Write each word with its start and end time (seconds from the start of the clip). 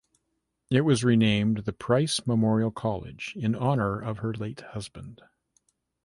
It 0.71 0.81
was 0.81 1.03
renamed 1.03 1.57
the 1.59 1.73
Price 1.73 2.25
Memorial 2.25 2.71
College 2.71 3.33
in 3.35 3.53
honor 3.53 4.01
of 4.01 4.17
her 4.17 4.33
late 4.33 4.61
husband. 4.61 5.21